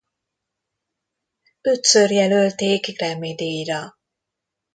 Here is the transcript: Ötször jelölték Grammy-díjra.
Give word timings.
Ötször 1.61 2.09
jelölték 2.11 2.85
Grammy-díjra. 2.97 3.97